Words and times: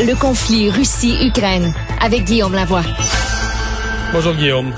Le 0.00 0.18
conflit 0.18 0.70
Russie-Ukraine 0.70 1.74
avec 2.00 2.24
Guillaume 2.24 2.54
Lavoie. 2.54 2.82
Bonjour 4.12 4.32
Guillaume. 4.34 4.72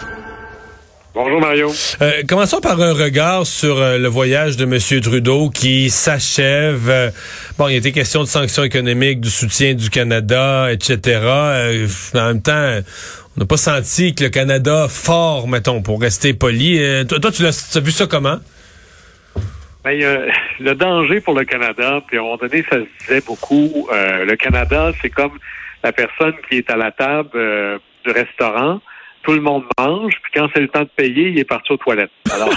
Bonjour 1.14 1.40
Mario. 1.40 1.72
Euh, 2.02 2.22
commençons 2.28 2.60
par 2.60 2.80
un 2.80 2.92
regard 2.92 3.46
sur 3.46 3.78
euh, 3.78 3.96
le 3.96 4.08
voyage 4.08 4.56
de 4.56 4.64
M. 4.64 5.00
Trudeau 5.00 5.50
qui 5.50 5.88
s'achève. 5.88 6.90
Euh, 6.90 7.10
bon, 7.56 7.68
il 7.68 7.76
était 7.76 7.92
question 7.92 8.22
de 8.24 8.28
sanctions 8.28 8.64
économiques, 8.64 9.20
du 9.20 9.30
soutien 9.30 9.74
du 9.74 9.88
Canada, 9.88 10.72
etc. 10.72 10.98
Euh, 11.22 11.88
en 12.14 12.26
même 12.26 12.42
temps, 12.42 12.80
on 13.36 13.40
n'a 13.40 13.46
pas 13.46 13.56
senti 13.56 14.16
que 14.16 14.24
le 14.24 14.30
Canada 14.30 14.88
fort, 14.90 15.46
mettons, 15.46 15.80
pour 15.80 16.00
rester 16.00 16.34
poli. 16.34 16.80
toi, 17.08 17.20
toi, 17.20 17.30
tu 17.30 17.44
l'as 17.44 17.80
vu 17.80 17.92
ça 17.92 18.06
comment? 18.08 18.38
Ben, 19.84 20.00
le 20.60 20.74
danger 20.74 21.20
pour 21.20 21.34
le 21.34 21.44
Canada, 21.44 22.02
puis 22.06 22.16
à 22.16 22.20
un 22.20 22.24
moment 22.24 22.36
donné, 22.36 22.64
ça 22.70 22.78
se 22.78 22.86
disait 23.00 23.22
beaucoup. 23.26 23.88
le 23.92 24.34
Canada, 24.36 24.92
c'est 25.00 25.10
comme 25.10 25.38
la 25.82 25.92
personne 25.92 26.34
qui 26.48 26.58
est 26.58 26.70
à 26.70 26.76
la 26.76 26.90
table 26.90 27.80
du 28.04 28.10
restaurant 28.10 28.80
tout 29.24 29.32
le 29.32 29.40
monde 29.40 29.64
mange, 29.78 30.12
puis 30.22 30.32
quand 30.34 30.48
c'est 30.54 30.60
le 30.60 30.68
temps 30.68 30.82
de 30.82 30.90
payer, 30.94 31.30
il 31.30 31.38
est 31.38 31.44
parti 31.44 31.72
aux 31.72 31.78
toilettes. 31.78 32.10
Alors, 32.30 32.48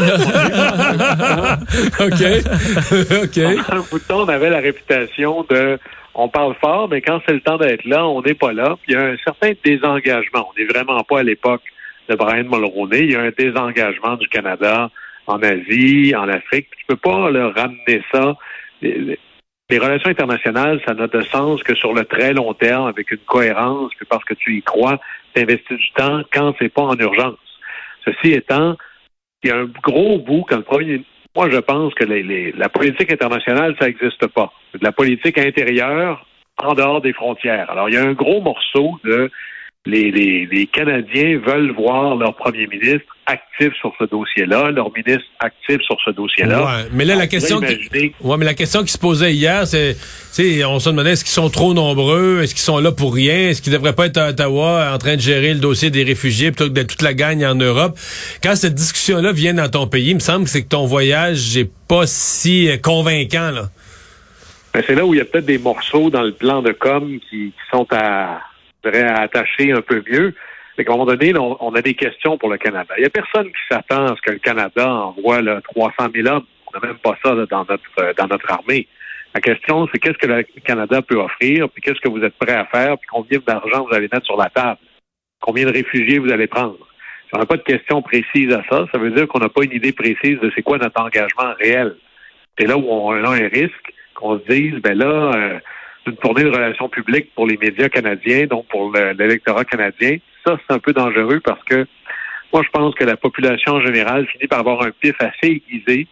OK. 2.01 2.11
OK. 3.23 3.37
un 3.71 3.79
bout 3.89 3.99
de 3.99 4.03
temps, 4.07 4.23
on 4.23 4.27
avait 4.27 4.49
la 4.49 4.59
réputation 4.59 5.45
de 5.49 5.79
on 6.13 6.29
parle 6.29 6.55
fort, 6.55 6.89
mais 6.89 7.01
quand 7.01 7.21
c'est 7.25 7.33
le 7.33 7.41
temps 7.41 7.57
d'être 7.57 7.85
là, 7.85 8.05
on 8.05 8.21
n'est 8.21 8.33
pas 8.33 8.51
là. 8.51 8.75
Puis 8.81 8.93
il 8.93 8.93
y 8.93 8.97
a 8.97 9.05
un 9.05 9.17
certain 9.23 9.51
désengagement. 9.63 10.49
On 10.49 10.59
n'est 10.59 10.65
vraiment 10.65 11.03
pas 11.03 11.19
à 11.19 11.23
l'époque 11.23 11.61
de 12.09 12.15
Brian 12.15 12.43
Mulroney. 12.43 13.01
Il 13.01 13.11
y 13.11 13.15
a 13.15 13.21
un 13.21 13.31
désengagement 13.37 14.15
du 14.15 14.27
Canada 14.27 14.89
en 15.27 15.41
Asie, 15.43 16.15
en 16.15 16.27
Afrique. 16.27 16.67
Tu 16.77 16.85
peux 16.87 16.95
pas 16.95 17.29
le 17.29 17.47
ramener 17.47 18.01
ça. 18.11 18.35
Les 18.81 19.79
relations 19.79 20.09
internationales, 20.09 20.81
ça 20.87 20.93
n'a 20.93 21.07
de 21.07 21.21
sens 21.21 21.61
que 21.61 21.75
sur 21.75 21.93
le 21.93 22.05
très 22.05 22.33
long 22.33 22.53
terme, 22.53 22.87
avec 22.87 23.11
une 23.11 23.17
cohérence, 23.19 23.91
puis 23.95 24.05
parce 24.09 24.23
que 24.23 24.33
tu 24.33 24.57
y 24.57 24.61
crois, 24.61 24.99
tu 25.35 25.41
investis 25.41 25.77
du 25.77 25.91
temps 25.91 26.21
quand 26.31 26.55
c'est 26.57 26.73
pas 26.73 26.83
en 26.83 26.97
urgence. 26.97 27.37
Ceci 28.05 28.33
étant, 28.33 28.77
il 29.43 29.49
y 29.49 29.51
a 29.51 29.57
un 29.57 29.69
gros 29.83 30.19
bout 30.19 30.45
quand 30.47 30.57
le 30.57 30.63
premier. 30.63 31.03
Moi, 31.35 31.49
je 31.51 31.57
pense 31.57 31.93
que 31.93 32.05
les, 32.05 32.51
la 32.53 32.69
politique 32.69 33.11
internationale, 33.11 33.75
ça 33.79 33.87
n'existe 33.87 34.25
pas. 34.27 34.51
De 34.73 34.83
la 34.83 34.91
politique 34.91 35.37
intérieure 35.37 36.25
en 36.57 36.73
dehors 36.73 37.01
des 37.01 37.13
frontières. 37.13 37.69
Alors, 37.69 37.89
il 37.89 37.95
y 37.95 37.97
a 37.97 38.03
un 38.03 38.13
gros 38.13 38.41
morceau 38.41 38.99
de 39.03 39.29
les, 39.87 40.11
les, 40.11 40.45
les, 40.45 40.67
Canadiens 40.67 41.39
veulent 41.39 41.71
voir 41.71 42.15
leur 42.15 42.35
premier 42.35 42.67
ministre 42.67 43.07
actif 43.25 43.73
sur 43.79 43.93
ce 43.99 44.05
dossier-là, 44.05 44.71
leur 44.71 44.91
ministre 44.93 45.25
actif 45.39 45.81
sur 45.81 45.97
ce 46.03 46.11
dossier-là. 46.11 46.63
Ouais, 46.63 46.89
mais 46.91 47.05
là, 47.05 47.15
la 47.15 47.27
question, 47.27 47.59
qui, 47.59 48.13
ouais, 48.21 48.37
mais 48.37 48.45
la 48.45 48.53
question 48.53 48.83
qui 48.83 48.91
se 48.91 48.97
posait 48.97 49.33
hier, 49.33 49.65
c'est, 49.65 49.95
on 50.65 50.79
se 50.79 50.89
demandait 50.89 51.11
est-ce 51.11 51.23
qu'ils 51.23 51.33
sont 51.33 51.49
trop 51.49 51.73
nombreux, 51.73 52.41
est-ce 52.41 52.53
qu'ils 52.53 52.63
sont 52.63 52.79
là 52.79 52.91
pour 52.91 53.13
rien, 53.13 53.49
est-ce 53.49 53.61
qu'ils 53.61 53.73
devraient 53.73 53.95
pas 53.95 54.07
être 54.07 54.17
à 54.17 54.29
Ottawa 54.29 54.91
en 54.93 54.97
train 54.97 55.15
de 55.15 55.21
gérer 55.21 55.53
le 55.53 55.59
dossier 55.59 55.89
des 55.89 56.03
réfugiés 56.03 56.51
plutôt 56.51 56.69
que 56.69 56.79
de 56.79 56.83
toute 56.83 57.01
la 57.01 57.13
gagne 57.13 57.45
en 57.45 57.55
Europe? 57.55 57.97
Quand 58.43 58.55
cette 58.55 58.75
discussion-là 58.75 59.31
vient 59.31 59.53
dans 59.53 59.69
ton 59.69 59.87
pays, 59.87 60.09
il 60.09 60.15
me 60.15 60.19
semble 60.19 60.45
que 60.45 60.49
c'est 60.49 60.63
que 60.63 60.69
ton 60.69 60.85
voyage 60.85 61.57
n'est 61.57 61.69
pas 61.87 62.05
si 62.05 62.69
euh, 62.69 62.77
convaincant 62.77 63.51
là. 63.51 63.69
Ben, 64.73 64.83
c'est 64.85 64.95
là 64.95 65.05
où 65.05 65.13
il 65.13 65.17
y 65.17 65.21
a 65.21 65.25
peut-être 65.25 65.45
des 65.45 65.57
morceaux 65.57 66.09
dans 66.09 66.21
le 66.21 66.33
plan 66.33 66.61
de 66.61 66.71
com 66.71 67.19
qui 67.29 67.53
sont 67.71 67.87
à 67.91 68.41
attacher 68.83 69.71
un 69.71 69.81
peu 69.81 70.03
mieux. 70.09 70.33
Mais 70.77 70.85
qu'à 70.85 70.93
un 70.93 70.97
moment 70.97 71.11
donné, 71.11 71.33
on, 71.37 71.73
a 71.73 71.81
des 71.81 71.95
questions 71.95 72.37
pour 72.37 72.49
le 72.49 72.57
Canada. 72.57 72.93
Il 72.97 73.01
n'y 73.01 73.07
a 73.07 73.09
personne 73.09 73.47
qui 73.47 73.61
s'attend 73.69 74.05
à 74.05 74.15
ce 74.15 74.21
que 74.21 74.31
le 74.31 74.37
Canada 74.37 74.87
envoie 74.87 75.41
là, 75.41 75.59
300 75.61 76.09
000 76.13 76.27
hommes. 76.27 76.45
On 76.67 76.79
n'a 76.79 76.87
même 76.87 76.97
pas 76.99 77.17
ça 77.23 77.33
dans 77.33 77.65
notre 77.65 78.13
dans 78.15 78.27
notre 78.27 78.51
armée. 78.51 78.87
La 79.33 79.41
question, 79.41 79.87
c'est 79.91 79.99
qu'est-ce 79.99 80.17
que 80.17 80.27
le 80.27 80.43
Canada 80.63 81.01
peut 81.01 81.17
offrir, 81.17 81.69
puis 81.69 81.81
qu'est-ce 81.81 81.99
que 81.99 82.09
vous 82.09 82.23
êtes 82.23 82.35
prêt 82.37 82.53
à 82.53 82.65
faire, 82.65 82.97
puis 82.97 83.07
combien 83.11 83.39
d'argent 83.45 83.85
vous 83.87 83.95
allez 83.95 84.09
mettre 84.11 84.25
sur 84.25 84.37
la 84.37 84.49
table, 84.49 84.79
combien 85.39 85.65
de 85.65 85.71
réfugiés 85.71 86.19
vous 86.19 86.31
allez 86.31 86.47
prendre? 86.47 86.77
Si 87.27 87.35
on 87.35 87.39
n'a 87.39 87.45
pas 87.45 87.57
de 87.57 87.63
question 87.63 88.01
précise 88.01 88.51
à 88.53 88.63
ça, 88.69 88.85
ça 88.91 88.97
veut 88.97 89.11
dire 89.11 89.27
qu'on 89.27 89.39
n'a 89.39 89.49
pas 89.49 89.63
une 89.63 89.73
idée 89.73 89.91
précise 89.91 90.39
de 90.39 90.51
c'est 90.55 90.63
quoi 90.63 90.77
notre 90.77 90.99
engagement 91.01 91.53
réel. 91.59 91.97
C'est 92.57 92.65
là 92.67 92.77
où 92.77 92.85
on 92.89 93.11
a 93.11 93.29
un 93.29 93.47
risque 93.47 93.93
qu'on 94.15 94.39
se 94.39 94.45
dise, 94.45 94.75
ben 94.81 94.97
là, 94.97 95.31
euh, 95.35 95.59
une 96.07 96.17
tournée 96.17 96.43
de 96.43 96.49
relations 96.49 96.89
publiques 96.89 97.33
pour 97.35 97.47
les 97.47 97.57
médias 97.57 97.89
canadiens, 97.89 98.45
donc 98.45 98.67
pour 98.67 98.91
l'électorat 98.91 99.65
canadien. 99.65 100.17
Ça, 100.45 100.57
c'est 100.57 100.73
un 100.73 100.79
peu 100.79 100.93
dangereux 100.93 101.39
parce 101.39 101.63
que 101.63 101.85
moi, 102.53 102.63
je 102.63 102.69
pense 102.69 102.95
que 102.95 103.03
la 103.03 103.17
population 103.17 103.73
en 103.73 103.81
général 103.81 104.25
finit 104.27 104.47
par 104.47 104.59
avoir 104.59 104.81
un 104.81 104.91
pif 104.91 105.15
assez 105.19 105.47
aiguisé 105.47 106.07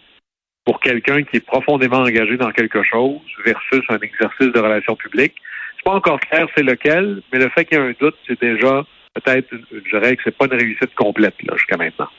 pour 0.66 0.80
quelqu'un 0.80 1.24
qui 1.24 1.38
est 1.38 1.46
profondément 1.46 2.00
engagé 2.00 2.38
dans 2.38 2.52
quelque 2.52 2.84
chose 2.84 3.20
versus 3.46 3.84
un 3.90 4.00
exercice 4.00 4.52
de 4.52 4.60
relations 4.60 4.96
publiques. 4.96 5.36
C'est 5.78 5.86
pas 5.86 5.96
encore 5.96 6.20
clair 6.20 6.48
c'est 6.56 6.64
lequel, 6.64 7.22
mais 7.32 7.40
le 7.40 7.50
fait 7.50 7.66
qu'il 7.66 7.78
y 7.78 7.82
ait 7.82 7.84
un 7.84 7.94
doute, 8.00 8.16
c'est 8.28 8.40
déjà 8.42 8.84
peut-être, 9.14 9.48
je 9.72 9.90
dirais 9.90 10.16
que 10.16 10.24
c'est 10.26 10.36
pas 10.36 10.46
une 10.46 10.60
réussite 10.60 10.94
complète 10.96 11.36
là 11.44 11.56
jusqu'à 11.56 11.78
maintenant. 11.78 12.10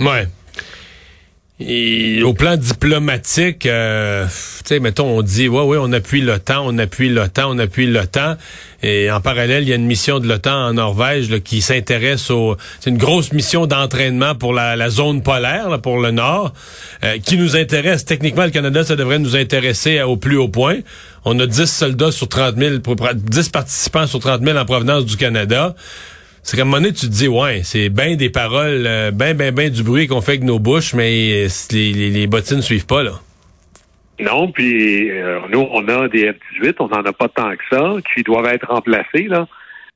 Ouais. 0.00 0.24
Et 1.68 2.22
au 2.22 2.34
plan 2.34 2.56
diplomatique, 2.56 3.66
euh, 3.66 4.26
tu 4.26 4.32
sais, 4.64 4.80
mettons, 4.80 5.18
on 5.18 5.22
dit, 5.22 5.48
ouais, 5.48 5.62
ouais, 5.62 5.78
on 5.80 5.92
appuie 5.92 6.20
l'OTAN, 6.20 6.64
on 6.66 6.76
appuie 6.78 7.08
l'OTAN, 7.08 7.50
on 7.50 7.58
appuie 7.58 7.86
l'OTAN. 7.86 8.36
Et 8.82 9.10
en 9.10 9.20
parallèle, 9.20 9.62
il 9.62 9.68
y 9.68 9.72
a 9.72 9.76
une 9.76 9.86
mission 9.86 10.18
de 10.18 10.26
l'OTAN 10.26 10.68
en 10.68 10.72
Norvège 10.74 11.40
qui 11.40 11.62
s'intéresse 11.62 12.30
au... 12.30 12.56
C'est 12.80 12.90
une 12.90 12.98
grosse 12.98 13.32
mission 13.32 13.66
d'entraînement 13.66 14.34
pour 14.34 14.52
la, 14.52 14.90
zone 14.90 15.22
polaire, 15.22 15.80
pour 15.80 15.98
le 15.98 16.10
Nord, 16.10 16.52
euh, 17.04 17.18
qui 17.18 17.36
nous 17.36 17.54
intéresse. 17.54 18.04
Techniquement, 18.04 18.44
le 18.44 18.50
Canada, 18.50 18.84
ça 18.84 18.96
devrait 18.96 19.20
nous 19.20 19.36
intéresser 19.36 20.02
au 20.02 20.16
plus 20.16 20.36
haut 20.36 20.48
point. 20.48 20.78
On 21.24 21.38
a 21.38 21.46
10 21.46 21.66
soldats 21.66 22.10
sur 22.10 22.28
30 22.28 22.56
000, 22.56 22.76
10 23.14 23.48
participants 23.50 24.06
sur 24.08 24.18
30 24.18 24.42
000 24.42 24.58
en 24.58 24.64
provenance 24.64 25.04
du 25.06 25.16
Canada 25.16 25.76
c'est 26.42 26.56
comme 26.56 26.70
donné, 26.70 26.92
tu 26.92 27.06
te 27.06 27.12
dis, 27.12 27.28
ouais, 27.28 27.62
c'est 27.62 27.88
bien 27.88 28.16
des 28.16 28.30
paroles, 28.30 28.84
euh, 28.86 29.10
bien, 29.10 29.34
bien, 29.34 29.52
bien 29.52 29.70
du 29.70 29.82
bruit 29.82 30.08
qu'on 30.08 30.20
fait 30.20 30.32
avec 30.32 30.44
nos 30.44 30.58
bouches, 30.58 30.94
mais 30.94 31.44
euh, 31.44 31.48
les, 31.70 31.92
les, 31.92 32.26
bottines 32.26 32.62
suivent 32.62 32.86
pas, 32.86 33.02
là. 33.02 33.12
Non, 34.20 34.50
puis 34.50 35.10
euh, 35.10 35.40
nous, 35.50 35.66
on 35.70 35.86
a 35.88 36.08
des 36.08 36.32
F-18, 36.32 36.74
on 36.80 36.88
n'en 36.88 37.02
a 37.02 37.12
pas 37.12 37.28
tant 37.28 37.50
que 37.52 37.62
ça, 37.70 37.94
qui 38.14 38.22
doivent 38.22 38.46
être 38.46 38.68
remplacés, 38.68 39.28
là, 39.28 39.46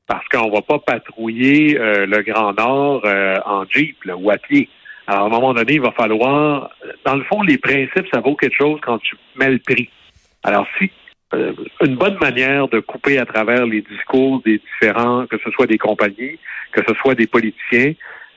parce 0.07 0.25
qu'on 0.29 0.49
va 0.49 0.61
pas 0.61 0.79
patrouiller 0.79 1.77
le 1.77 2.21
Grand 2.21 2.53
Nord 2.53 3.05
en 3.45 3.65
Jeep 3.69 4.05
là, 4.05 4.15
ou 4.15 4.31
à 4.31 4.37
pied. 4.37 4.69
Alors, 5.05 5.23
à 5.23 5.25
un 5.25 5.29
moment 5.29 5.53
donné, 5.53 5.73
il 5.73 5.81
va 5.81 5.91
falloir... 5.91 6.69
Dans 7.05 7.15
le 7.15 7.23
fond, 7.25 7.41
les 7.41 7.57
principes, 7.57 8.07
ça 8.13 8.21
vaut 8.21 8.35
quelque 8.35 8.55
chose 8.55 8.79
quand 8.81 8.99
tu 8.99 9.15
mets 9.37 9.49
le 9.49 9.59
prix. 9.59 9.89
Alors, 10.43 10.65
si 10.77 10.85
euh, 10.85 10.87
une 11.33 11.95
bonne 11.95 12.17
manière 12.19 12.67
de 12.67 12.79
couper 12.79 13.17
à 13.17 13.25
travers 13.25 13.65
les 13.65 13.81
discours 13.81 14.41
des 14.43 14.59
différents, 14.59 15.25
que 15.27 15.37
ce 15.43 15.51
soit 15.51 15.67
des 15.67 15.77
compagnies, 15.77 16.39
que 16.71 16.81
ce 16.87 16.93
soit 16.95 17.15
des 17.15 17.27
politiciens. 17.27 17.93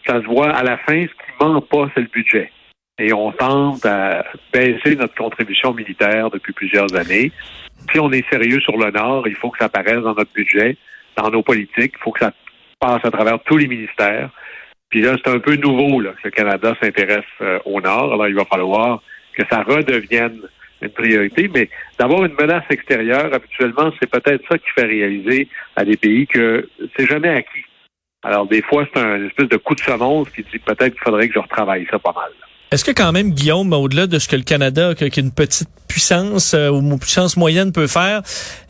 Ça 0.06 0.20
se 0.20 0.26
voit 0.26 0.50
à 0.50 0.62
la 0.62 0.76
fin, 0.78 1.02
ce 1.02 1.06
qui 1.06 1.32
ment 1.40 1.60
pas, 1.60 1.88
c'est 1.94 2.00
le 2.00 2.08
budget. 2.08 2.50
Et 2.98 3.12
on 3.12 3.32
tente 3.32 3.86
à 3.86 4.24
baisser 4.52 4.96
notre 4.96 5.14
contribution 5.14 5.72
militaire 5.72 6.30
depuis 6.30 6.52
plusieurs 6.52 6.94
années. 6.94 7.32
Si 7.92 7.98
on 7.98 8.10
est 8.12 8.28
sérieux 8.28 8.60
sur 8.60 8.76
le 8.76 8.90
Nord, 8.90 9.26
il 9.26 9.36
faut 9.36 9.50
que 9.50 9.58
ça 9.58 9.66
apparaisse 9.66 10.02
dans 10.02 10.14
notre 10.14 10.32
budget, 10.32 10.76
dans 11.16 11.30
nos 11.30 11.42
politiques. 11.42 11.94
Il 11.96 12.02
faut 12.02 12.12
que 12.12 12.20
ça 12.20 12.32
passe 12.78 13.04
à 13.04 13.10
travers 13.10 13.38
tous 13.44 13.56
les 13.56 13.68
ministères. 13.68 14.30
Puis 14.90 15.00
là, 15.02 15.16
c'est 15.16 15.30
un 15.30 15.38
peu 15.38 15.54
nouveau 15.56 16.00
là, 16.00 16.10
que 16.10 16.24
le 16.24 16.30
Canada 16.30 16.74
s'intéresse 16.82 17.24
euh, 17.40 17.58
au 17.64 17.80
Nord. 17.80 18.12
Alors, 18.12 18.28
il 18.28 18.34
va 18.34 18.44
falloir 18.44 19.02
que 19.34 19.44
ça 19.48 19.62
redevienne 19.62 20.40
une 20.82 20.88
priorité, 20.90 21.48
mais 21.48 21.68
d'avoir 21.98 22.24
une 22.24 22.34
menace 22.34 22.64
extérieure, 22.70 23.32
habituellement, 23.32 23.90
c'est 24.00 24.10
peut-être 24.10 24.46
ça 24.48 24.58
qui 24.58 24.70
fait 24.70 24.86
réaliser 24.86 25.48
à 25.76 25.84
des 25.84 25.96
pays 25.96 26.26
que 26.26 26.68
c'est 26.96 27.06
jamais 27.06 27.28
acquis. 27.28 27.64
Alors, 28.22 28.46
des 28.46 28.62
fois, 28.62 28.86
c'est 28.92 29.00
un 29.00 29.26
espèce 29.26 29.48
de 29.48 29.56
coup 29.56 29.74
de 29.74 29.80
semonce 29.80 30.30
qui 30.30 30.42
dit 30.42 30.58
peut-être 30.58 30.92
qu'il 30.92 31.02
faudrait 31.02 31.28
que 31.28 31.34
je 31.34 31.38
retravaille 31.38 31.86
ça 31.90 31.98
pas 31.98 32.12
mal. 32.12 32.30
Est-ce 32.72 32.84
que 32.84 32.92
quand 32.92 33.10
même, 33.10 33.32
Guillaume, 33.32 33.72
au-delà 33.72 34.06
de 34.06 34.20
ce 34.20 34.28
que 34.28 34.36
le 34.36 34.44
Canada, 34.44 34.94
qui 34.94 35.04
une 35.20 35.32
petite 35.32 35.68
puissance 35.88 36.54
euh, 36.54 36.68
ou 36.68 36.96
puissance 36.98 37.36
moyenne 37.36 37.72
peut 37.72 37.88
faire, 37.88 38.22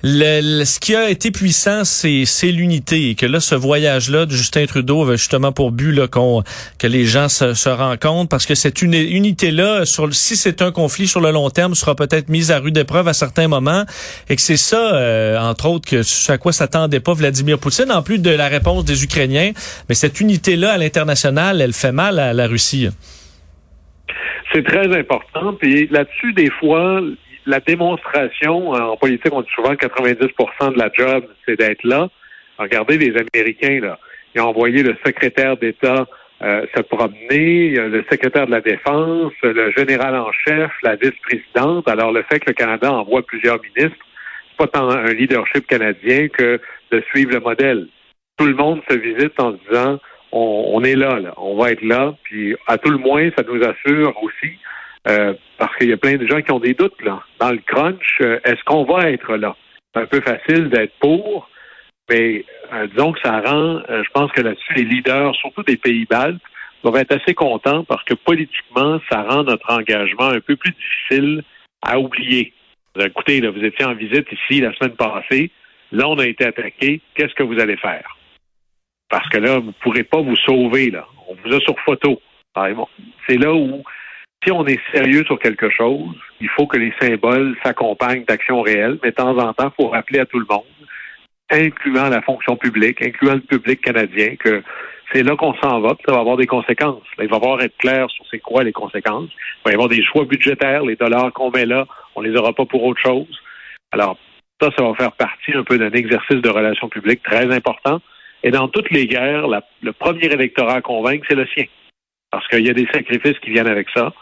le, 0.03 0.65
ce 0.65 0.81
qui 0.81 0.95
a 0.95 1.11
été 1.11 1.31
puissant, 1.31 1.85
c'est, 1.85 2.25
l'unité. 2.45 3.11
Et 3.11 3.15
que 3.15 3.27
là, 3.27 3.41
ce 3.41 3.55
voyage-là 3.55 4.25
de 4.25 4.31
Justin 4.31 4.65
Trudeau 4.65 5.03
avait 5.03 5.19
justement 5.19 5.53
pour 5.53 5.71
but 5.71 5.93
là, 5.93 6.09
qu'on, 6.09 6.43
que 6.79 6.87
les 6.87 7.05
gens 7.05 7.29
se, 7.29 7.53
se 7.53 7.69
rencontrent, 7.69 8.31
parce 8.31 8.47
que 8.47 8.55
cette 8.55 8.81
unité-là, 8.81 9.83
si 10.13 10.37
c'est 10.39 10.63
un 10.63 10.73
conflit 10.73 11.07
sur 11.07 11.21
le 11.21 11.31
long 11.31 11.51
terme, 11.51 11.75
sera 11.75 11.95
peut-être 11.95 12.31
mise 12.31 12.51
à 12.51 12.59
rude 12.59 12.79
épreuve 12.79 13.07
à 13.07 13.13
certains 13.13 13.49
moments, 13.49 13.85
et 14.31 14.37
que 14.37 14.41
c'est 14.41 14.57
ça, 14.57 14.95
euh, 14.95 15.39
entre 15.39 15.67
autres, 15.67 15.91
que 15.91 16.33
à 16.33 16.39
quoi 16.39 16.55
s'attendait 16.55 17.01
pas 17.01 17.13
Vladimir 17.13 17.59
Poutine, 17.59 17.93
en 17.93 18.01
plus 18.01 18.19
de 18.19 18.31
la 18.31 18.49
réponse 18.49 18.87
des 18.87 19.05
Ukrainiens. 19.05 19.53
Mais 19.91 19.95
cette 19.95 20.21
unité-là 20.21 20.73
à 20.73 20.79
l'international, 20.79 21.61
elle 21.61 21.75
fait 21.75 21.93
mal 21.93 22.19
à 22.19 22.33
la 22.33 22.47
Russie. 22.47 22.89
C'est 24.53 24.65
très 24.65 24.97
important. 24.97 25.55
Puis 25.55 25.87
là-dessus, 25.89 26.33
des 26.33 26.51
fois, 26.51 27.01
la 27.47 27.61
démonstration, 27.61 28.71
en 28.71 28.97
politique, 28.97 29.33
on 29.33 29.43
dit 29.43 29.51
souvent 29.55 29.75
90% 29.75 30.75
de 30.75 30.79
la 30.79 30.91
job, 30.93 31.25
c'est 31.47 31.59
d'être 31.59 31.85
là. 31.85 32.09
Regardez 32.59 32.99
les 32.99 33.15
Américains, 33.17 33.81
là. 33.81 33.99
Ils 34.35 34.41
ont 34.41 34.49
envoyé 34.49 34.83
le 34.83 34.97
secrétaire 35.05 35.57
d'État 35.57 36.07
euh, 36.43 36.65
se 36.75 36.81
promener, 36.83 37.71
le 37.71 38.05
secrétaire 38.11 38.47
de 38.47 38.53
la 38.53 38.61
Défense, 38.61 39.33
le 39.43 39.73
général 39.73 40.17
en 40.17 40.33
chef, 40.33 40.71
la 40.83 40.97
vice-présidente. 40.97 41.89
Alors, 41.89 42.13
le 42.13 42.23
fait 42.23 42.41
que 42.41 42.51
le 42.51 42.55
Canada 42.55 42.93
envoie 42.93 43.23
plusieurs 43.23 43.61
ministres, 43.61 43.99
c'est 44.49 44.57
pas 44.57 44.67
tant 44.67 44.89
un 44.89 45.13
leadership 45.13 45.67
canadien 45.67 46.29
que 46.29 46.61
de 46.93 47.01
suivre 47.11 47.33
le 47.33 47.41
modèle. 47.41 47.89
Tout 48.39 48.47
le 48.47 48.55
monde 48.55 48.81
se 48.89 48.95
visite 48.97 49.39
en 49.39 49.53
disant 49.53 49.99
on, 50.33 50.83
est 50.85 50.97
là, 50.97 51.19
là, 51.19 51.35
on 51.37 51.57
va 51.57 51.73
être 51.73 51.83
là, 51.83 52.15
puis 52.23 52.57
à 52.67 52.79
tout 52.79 52.91
le 52.91 52.99
moins, 52.99 53.31
ça 53.37 53.45
nous 53.47 53.63
assure 53.63 54.23
aussi, 54.23 54.53
euh, 55.09 55.35
parce 55.59 55.75
qu'il 55.77 55.89
y 55.89 55.93
a 55.93 55.97
plein 55.97 56.17
de 56.17 56.27
gens 56.27 56.41
qui 56.41 56.53
ont 56.53 56.61
des 56.61 56.75
doutes 56.75 57.03
là. 57.03 57.23
Dans 57.39 57.51
le 57.51 57.59
crunch, 57.59 58.19
euh, 58.21 58.39
est-ce 58.45 58.63
qu'on 58.65 58.85
va 58.85 59.11
être 59.11 59.37
là? 59.37 59.57
C'est 59.95 60.03
un 60.03 60.07
peu 60.07 60.21
facile 60.21 60.71
d'être 60.71 60.93
pour, 61.01 61.49
mais 62.09 62.45
euh, 62.73 62.87
disons 62.89 63.13
que 63.13 63.21
ça 63.21 63.41
rend, 63.41 63.81
je 63.89 64.11
pense 64.13 64.31
que 64.33 64.41
là-dessus, 64.41 64.75
les 64.75 64.85
leaders, 64.85 65.35
surtout 65.37 65.63
des 65.63 65.77
pays 65.77 66.07
baltes, 66.09 66.41
doivent 66.83 66.97
être 66.97 67.21
assez 67.21 67.35
contents 67.35 67.85
parce 67.85 68.05
que 68.05 68.15
politiquement, 68.15 69.01
ça 69.11 69.23
rend 69.23 69.45
notre 69.45 69.71
engagement 69.71 70.29
un 70.29 70.41
peu 70.41 70.57
plus 70.57 70.73
difficile 70.73 71.43
à 71.83 71.99
oublier. 71.99 72.53
Écoutez, 72.99 73.41
là, 73.41 73.51
vous 73.51 73.65
étiez 73.65 73.85
en 73.85 73.95
visite 73.95 74.27
ici 74.33 74.61
la 74.61 74.73
semaine 74.75 74.97
passée. 74.97 75.51
Là, 75.93 76.09
on 76.09 76.19
a 76.19 76.27
été 76.27 76.45
attaqué. 76.45 77.01
Qu'est-ce 77.15 77.35
que 77.35 77.43
vous 77.43 77.61
allez 77.61 77.77
faire? 77.77 78.17
Parce 79.11 79.29
que 79.29 79.39
là, 79.39 79.59
vous 79.59 79.67
ne 79.67 79.83
pourrez 79.83 80.05
pas 80.05 80.21
vous 80.21 80.37
sauver. 80.37 80.91
Là. 80.91 81.07
On 81.29 81.35
vous 81.35 81.55
a 81.55 81.61
sur 81.61 81.79
photo. 81.81 82.21
C'est 83.29 83.37
là 83.37 83.53
où, 83.53 83.83
si 84.45 84.51
on 84.53 84.67
est 84.67 84.81
sérieux 84.95 85.25
sur 85.25 85.39
quelque 85.39 85.69
chose, 85.71 86.17
il 86.41 86.49
faut 86.49 86.67
que 86.67 86.79
les 86.79 86.93
symboles 87.01 87.57
s'accompagnent 87.63 88.25
d'actions 88.25 88.63
réelles. 88.63 88.99
Mais 89.03 89.11
de 89.11 89.17
temps 89.17 89.37
en 89.37 89.53
temps, 89.53 89.73
il 89.79 89.85
faut 89.85 89.91
rappeler 89.91 90.21
à 90.21 90.27
tout 90.27 90.39
le 90.39 90.47
monde, 90.49 90.65
incluant 91.51 92.09
la 92.09 92.23
fonction 92.23 92.57
publique, 92.57 93.05
incluant 93.05 93.35
le 93.35 93.41
public 93.41 93.81
canadien, 93.83 94.37
que 94.37 94.63
c'est 95.13 95.23
là 95.25 95.35
qu'on 95.37 95.55
s'en 95.55 95.81
va, 95.81 95.97
ça 96.07 96.13
va 96.13 96.21
avoir 96.21 96.37
des 96.37 96.47
conséquences. 96.47 97.03
il 97.19 97.29
va 97.29 97.41
falloir 97.41 97.61
être 97.63 97.77
clair 97.79 98.09
sur 98.11 98.25
c'est 98.31 98.39
quoi 98.39 98.63
les 98.63 98.73
conséquences. 98.73 99.31
Il 99.31 99.63
va 99.65 99.71
y 99.73 99.75
avoir 99.75 99.89
des 99.89 100.05
choix 100.05 100.25
budgétaires, 100.25 100.85
les 100.85 100.97
dollars 100.97 101.33
qu'on 101.33 101.51
met 101.51 101.67
là, 101.67 101.87
on 102.15 102.21
les 102.21 102.37
aura 102.37 102.53
pas 102.53 102.65
pour 102.65 102.85
autre 102.85 103.01
chose. 103.01 103.41
Alors, 103.91 104.17
ça, 104.61 104.71
ça 104.77 104.85
va 104.85 104.95
faire 104.95 105.13
partie 105.13 105.53
un 105.53 105.65
peu 105.65 105.79
d'un 105.79 105.91
exercice 105.91 106.41
de 106.41 106.49
relations 106.49 106.89
publiques 106.89 107.23
très 107.23 107.53
important. 107.53 108.01
Et 108.43 108.51
dans 108.51 108.69
toutes 108.69 108.91
les 108.91 109.07
guerres, 109.07 109.47
le 109.83 109.93
premier 109.93 110.27
électorat 110.27 110.77
à 110.77 110.81
convaincre, 110.81 111.27
c'est 111.29 111.35
le 111.35 111.47
sien. 111.47 111.65
Parce 112.31 112.47
qu'il 112.49 112.67
y 112.67 112.71
a 112.71 112.75
des 112.75 112.87
sacrifices 112.93 113.39
qui 113.41 113.51
viennent 113.51 113.67
avec 113.67 113.89
ça. 113.91 114.13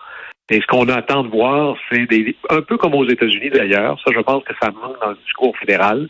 Et 0.51 0.61
ce 0.61 0.67
qu'on 0.67 0.89
attend 0.89 1.25
de 1.25 1.29
voir, 1.29 1.77
c'est 1.91 2.07
des, 2.07 2.35
un 2.49 2.63
peu 2.63 2.79
comme 2.79 2.95
aux 2.95 3.07
États-Unis 3.07 3.51
d'ailleurs, 3.51 4.01
ça 4.03 4.11
je 4.15 4.21
pense 4.21 4.43
que 4.45 4.55
ça 4.61 4.71
manque 4.71 4.99
dans 5.01 5.11
le 5.11 5.19
discours 5.23 5.57
fédéral, 5.59 6.09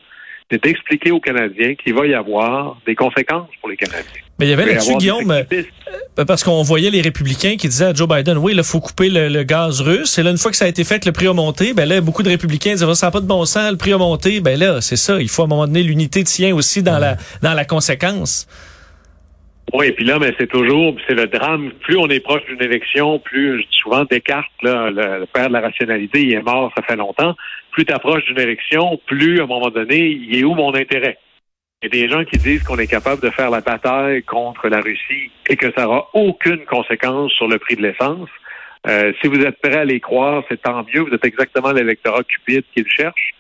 c'est 0.51 0.63
d'expliquer 0.63 1.11
aux 1.11 1.21
Canadiens 1.21 1.75
qu'il 1.75 1.95
va 1.95 2.07
y 2.07 2.15
avoir 2.15 2.81
des 2.87 2.95
conséquences 2.95 3.49
pour 3.61 3.69
les 3.69 3.77
Canadiens. 3.77 4.23
Mais 4.39 4.47
il 4.47 4.51
y 4.51 4.53
avait 4.53 4.67
là-dessus, 4.67 4.97
Guillaume, 4.97 5.45
parce 6.27 6.45
qu'on 6.45 6.63
voyait 6.63 6.91
les 6.91 7.01
républicains 7.01 7.57
qui 7.57 7.69
disaient 7.69 7.87
à 7.87 7.95
Joe 7.95 8.09
Biden, 8.09 8.39
oui, 8.39 8.55
il 8.57 8.63
faut 8.63 8.81
couper 8.81 9.09
le, 9.11 9.43
gaz 9.43 9.81
russe. 9.81 10.17
Et 10.19 10.23
là, 10.23 10.31
une 10.31 10.39
fois 10.39 10.51
que 10.51 10.57
ça 10.57 10.65
a 10.65 10.69
été 10.69 10.85
fait, 10.85 11.05
le 11.05 11.13
prix 11.13 11.27
a 11.27 11.33
monté. 11.33 11.75
Ben 11.75 11.89
là, 11.89 12.01
beaucoup 12.01 12.23
de 12.23 12.29
républicains 12.29 12.73
disaient, 12.73 12.95
ça 12.95 13.09
n'a 13.09 13.11
pas 13.11 13.21
de 13.21 13.27
bon 13.27 13.45
sens, 13.45 13.71
le 13.71 13.77
prix 13.77 13.93
a 13.93 13.99
monté. 13.99 14.41
Ben 14.41 14.59
là, 14.59 14.81
c'est 14.81 14.97
ça. 14.97 15.21
Il 15.21 15.29
faut 15.29 15.43
à 15.43 15.45
un 15.47 15.49
moment 15.49 15.67
donné 15.67 15.83
l'unité 15.83 16.23
de 16.23 16.29
sien 16.29 16.55
aussi 16.55 16.83
dans 16.83 16.99
la 16.99 17.17
dans 17.43 17.55
la 17.55 17.65
conséquence. 17.65 18.47
Oui, 19.79 19.87
et 19.87 19.93
puis 19.93 20.05
là, 20.05 20.19
mais 20.19 20.35
c'est 20.37 20.49
toujours, 20.49 20.97
c'est 21.07 21.15
le 21.15 21.29
drame. 21.29 21.71
Plus 21.83 21.97
on 21.97 22.09
est 22.09 22.19
proche 22.19 22.45
d'une 22.47 22.61
élection, 22.61 23.21
plus 23.21 23.65
souvent 23.71 24.05
Descartes, 24.05 24.51
là, 24.63 24.91
le, 24.91 25.25
père 25.27 25.47
de 25.47 25.53
la 25.53 25.61
rationalité, 25.61 26.21
il 26.25 26.33
est 26.33 26.43
mort, 26.43 26.73
ça 26.77 26.83
fait 26.83 26.97
longtemps. 26.97 27.37
Plus 27.71 27.85
tu 27.85 27.93
approches 27.93 28.25
d'une 28.25 28.41
élection, 28.41 29.01
plus 29.07 29.39
à 29.39 29.45
un 29.45 29.47
moment 29.47 29.71
donné, 29.71 30.09
il 30.09 30.37
est 30.37 30.43
où 30.43 30.55
mon 30.55 30.75
intérêt? 30.75 31.17
Il 31.81 31.95
y 31.95 32.03
a 32.03 32.07
des 32.07 32.13
gens 32.13 32.25
qui 32.25 32.39
disent 32.39 32.65
qu'on 32.65 32.79
est 32.79 32.89
capable 32.89 33.23
de 33.23 33.31
faire 33.31 33.51
la 33.51 33.61
bataille 33.61 34.25
contre 34.25 34.69
la 34.69 34.81
Russie 34.81 35.31
et 35.49 35.55
que 35.55 35.73
ça 35.77 35.85
n'aura 35.85 36.09
aucune 36.13 36.65
conséquence 36.65 37.31
sur 37.35 37.47
le 37.47 37.61
prix 37.61 37.77
de 37.77 37.83
l'essence. 37.83 38.29
Euh, 38.89 39.13
si 39.21 39.29
vous 39.29 39.41
êtes 39.43 39.61
prêt 39.61 39.77
à 39.77 39.85
les 39.85 40.01
croire, 40.01 40.43
c'est 40.49 40.61
tant 40.61 40.85
mieux. 40.93 41.03
Vous 41.03 41.15
êtes 41.15 41.25
exactement 41.25 41.71
l'électorat 41.71 42.25
cupide 42.25 42.65
qui 42.75 42.83
le 42.83 42.91
cherche. 42.91 43.31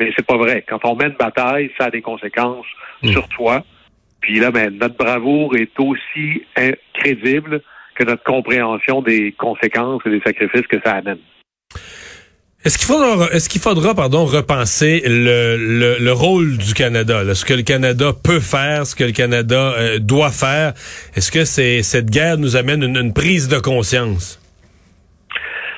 Mais 0.00 0.12
c'est 0.16 0.26
pas 0.26 0.36
vrai. 0.36 0.64
Quand 0.68 0.84
on 0.84 0.96
mène 0.96 1.12
bataille, 1.12 1.70
ça 1.78 1.84
a 1.84 1.90
des 1.90 2.02
conséquences 2.02 2.66
hmm. 3.04 3.10
sur 3.10 3.28
toi. 3.28 3.62
Puis 4.24 4.40
là, 4.40 4.50
ben, 4.50 4.74
notre 4.78 4.96
bravoure 4.96 5.54
est 5.54 5.78
aussi 5.78 6.42
crédible 6.94 7.60
que 7.94 8.04
notre 8.04 8.22
compréhension 8.22 9.02
des 9.02 9.32
conséquences 9.32 10.00
et 10.06 10.10
des 10.10 10.22
sacrifices 10.24 10.66
que 10.66 10.78
ça 10.82 10.92
amène. 10.94 11.18
Est-ce 12.64 12.78
qu'il 12.78 12.86
faudra, 12.86 13.26
est-ce 13.32 13.50
qu'il 13.50 13.60
faudra, 13.60 13.94
pardon, 13.94 14.24
repenser 14.24 15.02
le, 15.04 15.98
le, 16.00 16.12
rôle 16.12 16.56
du 16.56 16.72
Canada, 16.72 17.34
ce 17.34 17.44
que 17.44 17.52
le 17.52 17.60
Canada 17.60 18.12
peut 18.14 18.40
faire, 18.40 18.86
ce 18.86 18.96
que 18.96 19.04
le 19.04 19.12
Canada 19.12 19.74
euh, 19.76 19.98
doit 19.98 20.30
faire 20.30 20.72
Est-ce 21.14 21.30
que 21.30 21.44
c'est 21.44 21.82
cette 21.82 22.08
guerre 22.08 22.38
nous 22.38 22.56
amène 22.56 22.82
une, 22.82 23.12
prise 23.12 23.48
de 23.48 23.58
conscience? 23.58 24.40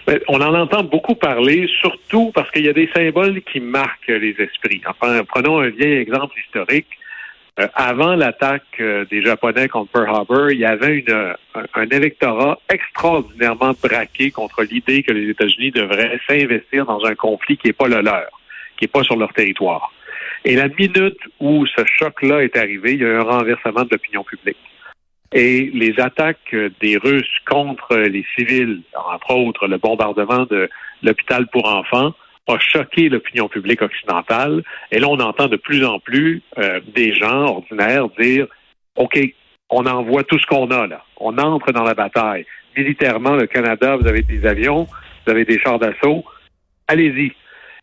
Ben, 0.06 0.20
on 0.28 0.40
en 0.40 0.54
entend 0.54 0.84
beaucoup 0.84 1.16
parler, 1.16 1.68
surtout 1.80 2.30
parce 2.32 2.48
qu'il 2.52 2.64
y 2.64 2.68
a 2.68 2.72
des 2.72 2.88
symboles 2.94 3.42
qui 3.42 3.58
marquent 3.58 4.06
les 4.06 4.36
esprits. 4.38 4.82
Enfin, 4.86 5.24
prenons 5.24 5.58
un 5.58 5.70
vieil 5.70 5.94
exemple 5.94 6.36
historique. 6.46 6.86
Euh, 7.58 7.68
avant 7.74 8.14
l'attaque 8.16 8.80
euh, 8.80 9.06
des 9.06 9.22
Japonais 9.22 9.68
contre 9.68 9.90
Pearl 9.90 10.08
Harbor, 10.08 10.50
il 10.50 10.58
y 10.58 10.66
avait 10.66 10.98
une, 10.98 11.34
un, 11.54 11.88
électorat 11.90 12.58
extraordinairement 12.70 13.72
braqué 13.82 14.30
contre 14.30 14.62
l'idée 14.62 15.02
que 15.02 15.12
les 15.12 15.30
États-Unis 15.30 15.70
devraient 15.70 16.20
s'investir 16.28 16.84
dans 16.84 17.02
un 17.06 17.14
conflit 17.14 17.56
qui 17.56 17.68
n'est 17.68 17.72
pas 17.72 17.88
le 17.88 18.02
leur, 18.02 18.28
qui 18.76 18.84
n'est 18.84 18.88
pas 18.88 19.02
sur 19.04 19.16
leur 19.16 19.32
territoire. 19.32 19.90
Et 20.44 20.54
la 20.54 20.68
minute 20.68 21.18
où 21.40 21.66
ce 21.66 21.82
choc-là 21.86 22.44
est 22.44 22.56
arrivé, 22.56 22.92
il 22.92 23.00
y 23.00 23.04
a 23.04 23.08
eu 23.08 23.16
un 23.16 23.22
renversement 23.22 23.84
de 23.84 23.88
l'opinion 23.90 24.22
publique. 24.22 24.58
Et 25.32 25.70
les 25.72 25.98
attaques 25.98 26.54
des 26.80 26.98
Russes 26.98 27.38
contre 27.48 27.96
les 27.96 28.24
civils, 28.36 28.82
entre 28.94 29.34
autres 29.34 29.66
le 29.66 29.78
bombardement 29.78 30.44
de 30.44 30.68
l'hôpital 31.02 31.46
pour 31.48 31.66
enfants, 31.66 32.14
a 32.46 32.58
choqué 32.58 33.08
l'opinion 33.08 33.48
publique 33.48 33.82
occidentale. 33.82 34.62
Et 34.92 34.98
là, 34.98 35.08
on 35.08 35.18
entend 35.18 35.48
de 35.48 35.56
plus 35.56 35.84
en 35.84 35.98
plus 35.98 36.42
euh, 36.58 36.80
des 36.94 37.14
gens 37.14 37.46
ordinaires 37.46 38.08
dire 38.18 38.46
OK, 38.96 39.18
on 39.70 39.84
envoie 39.86 40.24
tout 40.24 40.38
ce 40.38 40.46
qu'on 40.46 40.70
a 40.70 40.86
là. 40.86 41.04
On 41.18 41.36
entre 41.38 41.72
dans 41.72 41.82
la 41.82 41.94
bataille. 41.94 42.46
Militairement, 42.76 43.34
le 43.34 43.46
Canada, 43.46 43.96
vous 43.96 44.06
avez 44.06 44.22
des 44.22 44.46
avions, 44.46 44.86
vous 45.26 45.32
avez 45.32 45.44
des 45.44 45.58
chars 45.58 45.78
d'assaut. 45.78 46.24
Allez-y. 46.88 47.32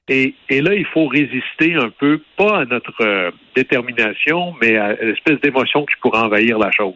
Et, 0.09 0.35
et, 0.49 0.61
là, 0.61 0.73
il 0.73 0.85
faut 0.85 1.07
résister 1.07 1.75
un 1.75 1.89
peu, 1.89 2.21
pas 2.35 2.59
à 2.59 2.65
notre 2.65 3.01
euh, 3.01 3.31
détermination, 3.55 4.53
mais 4.61 4.75
à 4.75 4.93
l'espèce 4.93 5.39
d'émotion 5.39 5.85
qui 5.85 5.95
pourrait 6.01 6.19
envahir 6.19 6.59
la 6.59 6.71
chose. 6.71 6.95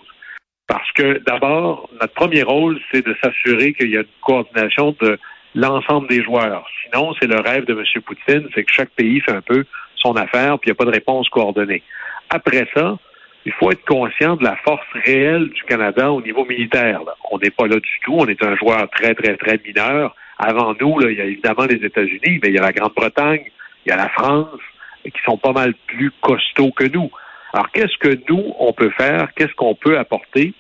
Parce 0.68 0.92
que 0.92 1.22
d'abord, 1.26 1.90
notre 2.02 2.14
premier 2.14 2.44
rôle, 2.44 2.80
c'est 2.92 3.06
de 3.06 3.16
s'assurer 3.24 3.74
qu'il 3.74 3.90
y 3.90 3.98
a 3.98 4.02
une 4.02 4.08
coordination 4.22 4.94
de 5.02 5.18
l'ensemble 5.58 6.08
des 6.08 6.24
joueurs. 6.24 6.66
Sinon, 6.84 7.14
c'est 7.20 7.28
le 7.28 7.40
rêve 7.40 7.66
de 7.66 7.74
M. 7.74 7.84
Poutine, 8.04 8.48
c'est 8.54 8.64
que 8.64 8.72
chaque 8.72 8.92
pays 8.92 9.20
fait 9.22 9.34
un 9.34 9.42
peu 9.42 9.66
son 9.96 10.14
affaire, 10.14 10.60
puis 10.60 10.70
il 10.70 10.72
n'y 10.72 10.72
a 10.74 10.76
pas 10.76 10.86
de 10.86 10.92
réponse 10.92 11.28
coordonnée. 11.30 11.82
Après 12.30 12.68
ça, 12.76 12.98
il 13.46 13.52
faut 13.54 13.72
être 13.72 13.84
conscient 13.86 14.36
de 14.36 14.44
la 14.44 14.56
force 14.58 14.86
réelle 14.94 15.50
du 15.50 15.64
Canada 15.64 16.12
au 16.12 16.22
niveau 16.22 16.46
militaire. 16.46 17.02
On 17.32 17.40
n'est 17.40 17.50
pas 17.50 17.66
là 17.66 17.80
du 17.80 18.00
tout, 18.04 18.16
on 18.20 18.28
est 18.28 18.44
un 18.44 18.56
joueur 18.56 18.88
très, 18.92 19.16
très, 19.16 19.36
très 19.36 19.60
mineur. 19.66 20.16
Avant 20.38 20.76
nous, 20.80 21.02
il 21.02 21.18
y 21.18 21.22
a 21.22 21.26
évidemment 21.26 21.66
les 21.66 21.84
États-Unis, 21.84 22.40
mais 22.44 22.50
il 22.50 22.54
y 22.54 22.60
a 22.60 22.62
la 22.62 22.72
Grande-Bretagne, 22.72 23.46
il 23.86 23.90
y 23.90 23.92
a 23.92 23.98
la 23.98 24.10
France, 24.10 24.60
qui 25.04 25.22
sont 25.26 25.38
pas 25.38 25.54
mal 25.54 25.74
plus 25.88 26.12
costauds 26.22 26.72
que 26.72 26.84
nous. 26.84 27.10
Alors, 27.54 27.72
qu'est-ce 27.72 27.98
que 27.98 28.20
nous, 28.30 28.54
on 28.60 28.74
peut 28.74 28.92
faire? 28.92 29.30
Qu'est-ce 29.36 29.56
qu'on 29.56 29.74
peut 29.74 29.98
apporter? 29.98 30.54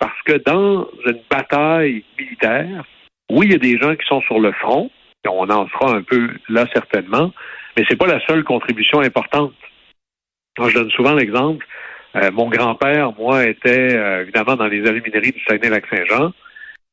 Parce 0.00 0.20
que 0.24 0.38
dans 0.38 0.88
une 1.06 1.20
bataille 1.30 2.02
militaire, 2.18 2.84
oui, 3.32 3.46
il 3.46 3.52
y 3.52 3.54
a 3.54 3.58
des 3.58 3.78
gens 3.78 3.94
qui 3.96 4.06
sont 4.06 4.20
sur 4.22 4.38
le 4.38 4.52
front, 4.52 4.90
et 5.24 5.28
on 5.28 5.48
en 5.50 5.68
sera 5.68 5.94
un 5.94 6.02
peu 6.02 6.30
là 6.48 6.66
certainement, 6.72 7.32
mais 7.76 7.84
c'est 7.88 7.96
pas 7.96 8.06
la 8.06 8.24
seule 8.26 8.44
contribution 8.44 9.00
importante. 9.00 9.52
Moi, 10.58 10.68
je 10.68 10.74
donne 10.74 10.90
souvent 10.90 11.14
l'exemple. 11.14 11.66
Euh, 12.16 12.30
mon 12.30 12.48
grand-père, 12.50 13.12
moi, 13.18 13.46
était 13.46 13.94
euh, 13.94 14.22
évidemment 14.22 14.56
dans 14.56 14.66
les 14.66 14.86
alumineries 14.86 15.32
du 15.32 15.42
Saguenay-Lac-Saint-Jean 15.44 16.32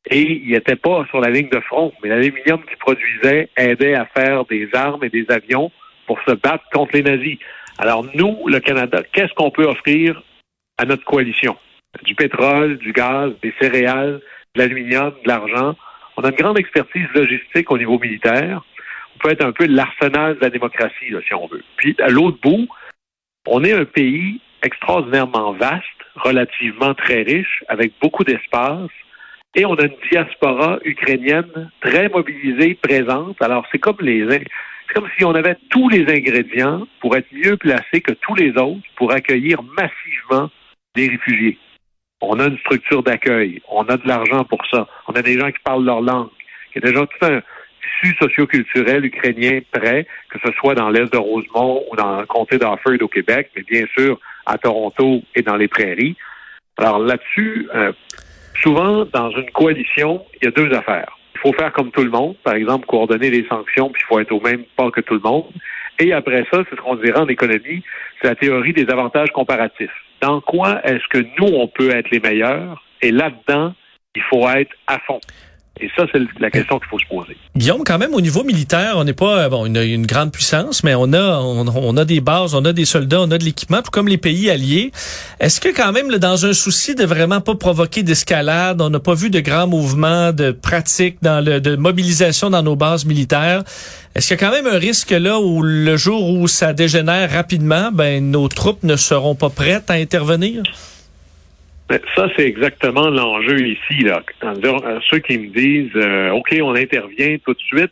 et 0.08 0.22
il 0.22 0.50
n'était 0.52 0.76
pas 0.76 1.04
sur 1.10 1.20
la 1.20 1.28
ligne 1.28 1.50
de 1.50 1.60
front, 1.60 1.92
mais 2.02 2.08
l'aluminium 2.08 2.64
qu'il 2.64 2.78
produisait 2.78 3.50
aidait 3.56 3.94
à 3.94 4.06
faire 4.06 4.46
des 4.46 4.68
armes 4.72 5.04
et 5.04 5.10
des 5.10 5.26
avions 5.28 5.70
pour 6.06 6.18
se 6.26 6.32
battre 6.32 6.64
contre 6.72 6.94
les 6.94 7.02
nazis. 7.02 7.38
Alors 7.78 8.04
nous, 8.14 8.48
le 8.48 8.60
Canada, 8.60 9.02
qu'est-ce 9.12 9.34
qu'on 9.34 9.50
peut 9.50 9.66
offrir 9.66 10.22
à 10.78 10.86
notre 10.86 11.04
coalition? 11.04 11.56
Du 12.04 12.14
pétrole, 12.14 12.78
du 12.78 12.92
gaz, 12.92 13.32
des 13.42 13.52
céréales, 13.60 14.20
de 14.54 14.60
l'aluminium, 14.60 15.12
de 15.22 15.28
l'argent. 15.28 15.76
On 16.16 16.22
a 16.22 16.30
une 16.30 16.36
grande 16.36 16.58
expertise 16.58 17.08
logistique 17.14 17.70
au 17.70 17.78
niveau 17.78 17.98
militaire. 17.98 18.62
On 19.14 19.18
peut 19.18 19.30
être 19.30 19.44
un 19.44 19.52
peu 19.52 19.66
l'arsenal 19.66 20.36
de 20.36 20.40
la 20.40 20.50
démocratie, 20.50 21.14
si 21.26 21.34
on 21.34 21.46
veut. 21.46 21.62
Puis, 21.76 21.96
à 22.00 22.08
l'autre 22.08 22.38
bout, 22.42 22.68
on 23.46 23.64
est 23.64 23.72
un 23.72 23.84
pays 23.84 24.40
extraordinairement 24.62 25.52
vaste, 25.52 25.84
relativement 26.16 26.94
très 26.94 27.22
riche, 27.22 27.64
avec 27.68 27.92
beaucoup 28.00 28.24
d'espace, 28.24 28.90
et 29.54 29.64
on 29.64 29.74
a 29.74 29.84
une 29.84 29.96
diaspora 30.10 30.78
ukrainienne 30.84 31.70
très 31.80 32.08
mobilisée, 32.08 32.74
présente. 32.74 33.40
Alors, 33.42 33.66
c'est 33.72 33.78
comme 33.78 33.96
les, 34.00 34.26
c'est 34.28 34.94
comme 34.94 35.08
si 35.18 35.24
on 35.24 35.34
avait 35.34 35.56
tous 35.70 35.88
les 35.88 36.02
ingrédients 36.02 36.86
pour 37.00 37.16
être 37.16 37.26
mieux 37.32 37.56
placés 37.56 38.00
que 38.00 38.12
tous 38.12 38.34
les 38.34 38.50
autres 38.50 38.82
pour 38.96 39.12
accueillir 39.12 39.62
massivement 39.62 40.50
des 40.94 41.08
réfugiés. 41.08 41.58
On 42.20 42.38
a 42.38 42.46
une 42.46 42.58
structure 42.58 43.02
d'accueil. 43.02 43.62
On 43.68 43.82
a 43.84 43.96
de 43.96 44.06
l'argent 44.06 44.44
pour 44.44 44.64
ça. 44.70 44.86
On 45.08 45.12
a 45.12 45.22
des 45.22 45.38
gens 45.38 45.50
qui 45.50 45.58
parlent 45.64 45.84
leur 45.84 46.00
langue. 46.00 46.28
Il 46.74 46.82
y 46.82 46.86
a 46.86 46.90
déjà 46.90 47.06
tout 47.06 47.26
un 47.26 47.40
tissu 47.80 48.14
socioculturel 48.20 49.04
ukrainien 49.04 49.60
prêt, 49.72 50.06
que 50.28 50.38
ce 50.44 50.52
soit 50.52 50.74
dans 50.74 50.90
l'est 50.90 51.12
de 51.12 51.16
Rosemont 51.18 51.84
ou 51.90 51.96
dans 51.96 52.20
le 52.20 52.26
comté 52.26 52.58
d'Offord 52.58 53.00
au 53.00 53.08
Québec, 53.08 53.50
mais 53.56 53.62
bien 53.62 53.86
sûr 53.96 54.18
à 54.46 54.58
Toronto 54.58 55.22
et 55.34 55.42
dans 55.42 55.56
les 55.56 55.68
prairies. 55.68 56.16
Alors 56.76 56.98
là-dessus, 56.98 57.68
euh, 57.74 57.92
souvent 58.62 59.04
dans 59.06 59.30
une 59.30 59.50
coalition, 59.50 60.24
il 60.40 60.46
y 60.46 60.48
a 60.48 60.50
deux 60.50 60.72
affaires. 60.74 61.16
Il 61.34 61.40
faut 61.40 61.52
faire 61.54 61.72
comme 61.72 61.90
tout 61.90 62.02
le 62.02 62.10
monde, 62.10 62.36
par 62.44 62.54
exemple 62.54 62.86
coordonner 62.86 63.30
les 63.30 63.46
sanctions, 63.48 63.88
puis 63.90 64.02
il 64.02 64.06
faut 64.06 64.20
être 64.20 64.32
au 64.32 64.40
même 64.40 64.64
pas 64.76 64.90
que 64.90 65.00
tout 65.00 65.14
le 65.14 65.20
monde. 65.20 65.46
Et 65.98 66.12
après 66.12 66.44
ça, 66.50 66.62
c'est 66.68 66.76
ce 66.76 66.80
qu'on 66.80 66.96
dirait 66.96 67.18
en 67.18 67.28
économie, 67.28 67.82
c'est 68.20 68.28
la 68.28 68.34
théorie 68.34 68.72
des 68.72 68.88
avantages 68.90 69.30
comparatifs. 69.30 69.90
Dans 70.20 70.40
quoi 70.40 70.80
est-ce 70.84 71.06
que 71.08 71.18
nous, 71.38 71.54
on 71.54 71.68
peut 71.68 71.90
être 71.90 72.10
les 72.10 72.20
meilleurs? 72.20 72.82
Et 73.00 73.10
là-dedans, 73.10 73.74
il 74.14 74.22
faut 74.22 74.48
être 74.48 74.74
à 74.86 74.98
fond. 75.00 75.20
Et 75.82 75.88
ça, 75.96 76.04
c'est 76.12 76.20
la 76.38 76.50
question 76.50 76.78
qu'il 76.78 76.88
faut 76.88 76.98
se 76.98 77.06
poser. 77.06 77.36
Guillaume, 77.56 77.82
quand 77.84 77.96
même, 77.96 78.12
au 78.14 78.20
niveau 78.20 78.44
militaire, 78.44 78.94
on 78.96 79.04
n'est 79.04 79.14
pas 79.14 79.48
bon 79.48 79.64
une, 79.64 79.78
une, 79.78 80.04
grande 80.04 80.30
puissance, 80.30 80.84
mais 80.84 80.94
on 80.94 81.12
a 81.14 81.38
on, 81.40 81.96
a 81.96 82.04
des 82.04 82.20
bases, 82.20 82.54
on 82.54 82.64
a 82.66 82.72
des 82.74 82.84
soldats, 82.84 83.22
on 83.22 83.30
a 83.30 83.38
de 83.38 83.44
l'équipement, 83.44 83.80
tout 83.80 83.90
comme 83.90 84.06
les 84.06 84.18
pays 84.18 84.50
alliés. 84.50 84.92
Est-ce 85.40 85.58
que 85.58 85.70
quand 85.70 85.92
même, 85.92 86.10
dans 86.18 86.44
un 86.44 86.52
souci 86.52 86.94
de 86.94 87.04
vraiment 87.04 87.40
pas 87.40 87.54
provoquer 87.54 88.02
d'escalade, 88.02 88.82
on 88.82 88.90
n'a 88.90 89.00
pas 89.00 89.14
vu 89.14 89.30
de 89.30 89.40
grands 89.40 89.66
mouvements 89.66 90.32
de 90.32 90.50
pratique 90.50 91.16
dans 91.22 91.42
le 91.42 91.60
de 91.60 91.76
mobilisation 91.76 92.50
dans 92.50 92.62
nos 92.62 92.76
bases 92.76 93.06
militaires? 93.06 93.62
Est-ce 94.14 94.28
qu'il 94.28 94.40
y 94.40 94.44
a 94.44 94.48
quand 94.48 94.54
même 94.54 94.66
un 94.66 94.78
risque 94.78 95.10
là 95.10 95.40
où 95.40 95.62
le 95.62 95.96
jour 95.96 96.28
où 96.28 96.46
ça 96.46 96.74
dégénère 96.74 97.30
rapidement, 97.30 97.90
ben 97.92 98.30
nos 98.30 98.48
troupes 98.48 98.82
ne 98.82 98.96
seront 98.96 99.34
pas 99.34 99.48
prêtes 99.48 99.90
à 99.90 99.94
intervenir? 99.94 100.62
Ça, 102.14 102.28
c'est 102.36 102.46
exactement 102.46 103.10
l'enjeu 103.10 103.66
ici. 103.66 104.04
Là. 104.04 104.22
Euh, 104.44 105.00
ceux 105.10 105.18
qui 105.18 105.38
me 105.38 105.48
disent 105.48 105.90
euh, 105.96 106.30
OK, 106.30 106.56
on 106.62 106.76
intervient 106.76 107.36
tout 107.44 107.52
de 107.52 107.60
suite, 107.60 107.90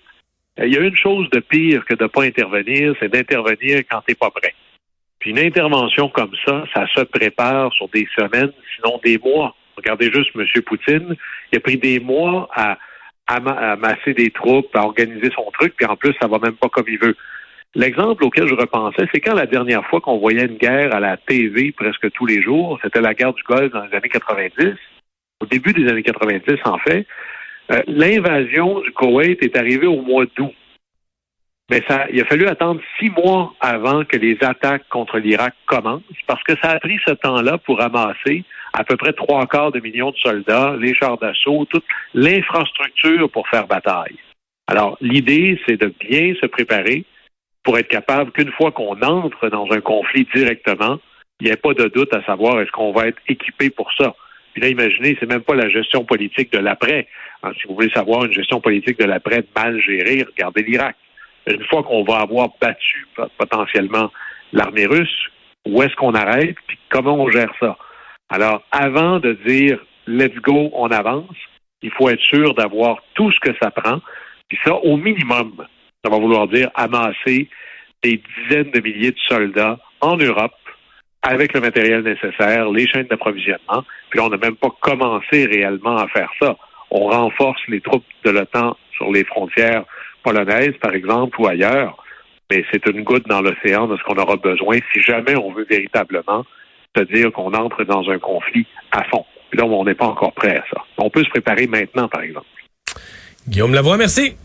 euh, 0.61 0.67
il 0.67 0.75
y 0.75 0.77
a 0.77 0.81
une 0.81 0.97
chose 0.97 1.29
de 1.31 1.41
pire 1.41 1.85
que 1.85 1.95
de 1.95 2.05
ne 2.05 2.09
pas 2.09 2.23
intervenir, 2.23 2.95
c'est 3.01 3.13
d'intervenir 3.13 3.83
quand 3.91 4.01
tu 4.03 4.13
n'es 4.13 4.15
pas 4.15 4.31
prêt. 4.31 4.55
Puis 5.19 5.31
une 5.31 5.41
intervention 5.41 6.09
comme 6.09 6.31
ça, 6.47 6.65
ça 6.73 6.87
se 6.95 7.01
prépare 7.03 7.73
sur 7.73 7.89
des 7.89 8.07
semaines, 8.17 8.53
sinon 8.77 9.01
des 9.03 9.19
mois. 9.19 9.57
Regardez 9.77 10.13
juste 10.13 10.31
M. 10.37 10.45
Poutine, 10.65 11.17
il 11.53 11.59
a 11.59 11.61
pris 11.61 11.77
des 11.77 11.99
mois 11.99 12.49
à, 12.55 12.79
à, 13.27 13.77
masser 13.77 14.15
des 14.15 14.31
troupes, 14.31 14.75
à 14.77 14.85
organiser 14.85 15.31
son 15.35 15.51
truc, 15.53 15.75
puis 15.77 15.87
en 15.87 15.97
plus, 15.97 16.15
ça 16.21 16.29
va 16.29 16.39
même 16.39 16.55
pas 16.55 16.69
comme 16.69 16.87
il 16.89 16.99
veut. 16.99 17.17
L'exemple 17.79 18.25
auquel 18.25 18.49
je 18.49 18.55
repensais, 18.55 19.07
c'est 19.15 19.21
quand 19.21 19.35
la 19.35 19.47
dernière 19.47 19.87
fois 19.87 20.01
qu'on 20.01 20.19
voyait 20.19 20.47
une 20.47 20.57
guerre 20.57 20.93
à 20.93 20.99
la 20.99 21.17
TV 21.17 21.71
presque 21.71 22.11
tous 22.11 22.27
les 22.27 22.43
jours, 22.43 22.77
c'était 22.83 23.01
la 23.01 23.15
guerre 23.15 23.33
du 23.33 23.43
Golfe 23.45 23.71
dans 23.71 23.85
les 23.85 23.97
années 23.97 24.09
90, 24.09 24.75
au 25.41 25.47
début 25.47 25.73
des 25.73 25.89
années 25.89 26.03
90 26.03 26.59
en 26.65 26.79
fait, 26.79 27.07
euh, 27.71 27.81
l'invasion 27.87 28.81
du 28.81 28.91
Koweït 28.91 29.41
est 29.45 29.57
arrivée 29.57 29.87
au 29.87 30.03
mois 30.03 30.25
d'août. 30.37 30.53
Mais 31.71 31.81
ça, 31.87 32.07
il 32.13 32.21
a 32.21 32.25
fallu 32.25 32.49
attendre 32.49 32.81
six 32.99 33.11
mois 33.11 33.55
avant 33.61 34.05
que 34.05 34.17
les 34.17 34.37
attaques 34.41 34.89
contre 34.89 35.19
l'Irak 35.19 35.55
commencent, 35.67 36.03
parce 36.27 36.43
que 36.43 36.55
ça 36.61 36.71
a 36.71 36.81
pris 36.81 36.99
ce 37.07 37.13
temps-là 37.13 37.59
pour 37.59 37.81
amasser 37.81 38.43
à 38.73 38.83
peu 38.83 38.97
près 38.97 39.13
trois 39.13 39.47
quarts 39.47 39.71
de 39.71 39.79
millions 39.79 40.11
de 40.11 40.17
soldats, 40.17 40.75
les 40.81 40.95
chars 40.95 41.19
d'assaut, 41.19 41.65
toute 41.67 41.85
l'infrastructure 42.13 43.31
pour 43.31 43.47
faire 43.47 43.69
bataille. 43.69 44.17
Alors, 44.67 44.99
l'idée, 45.01 45.61
c'est 45.65 45.81
de 45.81 45.95
bien 46.01 46.35
se 46.41 46.47
préparer, 46.47 47.05
pour 47.69 47.77
être 47.77 47.89
capable 47.89 48.33
qu'une 48.33 48.51
fois 48.53 48.73
qu'on 48.73 48.99
entre 49.03 49.51
dans 49.51 49.71
un 49.71 49.83
conflit 49.83 50.27
directement, 50.35 50.99
il 51.39 51.49
n'y 51.49 51.53
ait 51.53 51.57
pas 51.57 51.75
de 51.75 51.87
doute 51.89 52.15
à 52.15 52.25
savoir 52.25 52.59
est-ce 52.63 52.71
qu'on 52.71 52.93
va 52.93 53.09
être 53.09 53.21
équipé 53.29 53.69
pour 53.69 53.93
ça. 53.93 54.15
Puis 54.55 54.63
là, 54.63 54.69
imaginez, 54.71 55.19
c'est 55.21 55.29
même 55.29 55.43
pas 55.43 55.55
la 55.55 55.69
gestion 55.69 56.03
politique 56.03 56.51
de 56.51 56.61
l'après. 56.61 57.07
si 57.61 57.69
vous 57.69 57.75
voulez 57.75 57.91
savoir 57.91 58.25
une 58.25 58.33
gestion 58.33 58.63
politique 58.63 58.99
de 58.99 59.05
l'après 59.05 59.45
mal 59.55 59.79
gérée, 59.83 60.25
regardez 60.27 60.63
l'Irak. 60.63 60.97
Une 61.47 61.63
fois 61.67 61.83
qu'on 61.83 62.05
va 62.05 62.21
avoir 62.21 62.49
battu 62.59 63.07
potentiellement 63.37 64.11
l'armée 64.55 64.87
russe, 64.87 65.27
où 65.67 65.83
est-ce 65.83 65.95
qu'on 65.97 66.15
arrête, 66.15 66.57
puis 66.69 66.79
comment 66.89 67.17
on 67.17 67.31
gère 67.31 67.53
ça? 67.61 67.77
Alors, 68.31 68.63
avant 68.71 69.21
de 69.21 69.35
dire 69.47 69.79
let's 70.07 70.35
go, 70.37 70.71
on 70.73 70.89
avance, 70.89 71.37
il 71.83 71.91
faut 71.91 72.09
être 72.09 72.23
sûr 72.23 72.55
d'avoir 72.55 73.03
tout 73.13 73.31
ce 73.31 73.41
que 73.41 73.55
ça 73.61 73.71
prend, 73.71 74.01
puis 74.49 74.59
ça, 74.65 74.75
au 74.75 74.97
minimum, 74.97 75.67
ça 76.09 76.15
va 76.15 76.21
vouloir 76.21 76.49
dire 76.49 76.71
amasser 76.75 77.49
des 78.03 78.23
dizaines 78.49 78.71
de 78.71 78.81
milliers 78.81 79.11
de 79.11 79.19
soldats 79.29 79.79
en 80.01 80.17
Europe 80.17 80.55
avec 81.21 81.53
le 81.53 81.61
matériel 81.61 82.03
nécessaire, 82.03 82.71
les 82.71 82.87
chaînes 82.87 83.09
d'approvisionnement. 83.09 83.85
Puis 84.09 84.21
on 84.21 84.31
n'a 84.31 84.39
même 84.39 84.57
pas 84.57 84.71
commencé 84.81 85.45
réellement 85.45 85.97
à 85.99 86.09
faire 86.09 86.31
ça. 86.41 86.57
On 86.91 87.09
renforce 87.09 87.61
les 87.69 87.83
troupes 87.83 88.05
de 88.25 88.31
l'OTAN 88.31 88.77
sur 88.97 89.13
les 89.13 89.25
frontières 89.25 89.85
polonaises, 90.23 90.77
par 90.81 90.95
exemple, 90.95 91.39
ou 91.41 91.47
ailleurs. 91.47 92.03
Mais 92.51 92.65
c'est 92.73 92.87
une 92.87 93.03
goutte 93.03 93.29
dans 93.29 93.43
l'océan 93.43 93.87
de 93.87 93.97
ce 93.99 94.03
qu'on 94.05 94.17
aura 94.17 94.37
besoin 94.37 94.79
si 94.95 95.03
jamais 95.03 95.37
on 95.37 95.53
veut 95.53 95.67
véritablement 95.69 96.47
se 96.97 97.03
dire 97.03 97.31
qu'on 97.33 97.53
entre 97.53 97.85
dans 97.85 98.09
un 98.09 98.19
conflit 98.19 98.67
à 98.93 99.05
fond. 99.05 99.27
Puis 99.51 99.59
là, 99.59 99.67
on 99.67 99.85
n'est 99.85 99.95
pas 99.95 100.07
encore 100.07 100.33
prêt 100.33 100.57
à 100.57 100.65
ça. 100.73 100.83
On 100.97 101.11
peut 101.11 101.25
se 101.25 101.31
préparer 101.31 101.67
maintenant, 101.67 102.09
par 102.09 102.23
exemple. 102.23 102.47
Guillaume 103.47 103.75
Lavoie, 103.75 103.99
merci. 103.99 104.37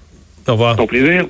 Au 0.47 0.53
revoir. 0.53 0.77
Au 0.79 0.87
plaisir. 0.87 1.27